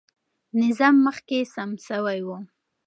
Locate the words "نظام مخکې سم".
0.61-1.71